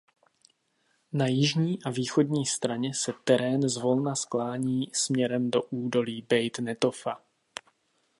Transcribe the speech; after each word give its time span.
Na 1.13 1.27
jižní 1.27 1.83
a 1.83 1.89
východní 1.89 2.45
straně 2.45 2.93
se 2.93 3.13
terén 3.23 3.61
zvolna 3.69 4.15
sklání 4.15 4.87
směrem 4.93 5.51
do 5.51 5.61
údolí 5.61 6.21
Bejt 6.21 6.59
Netofa. 6.59 7.21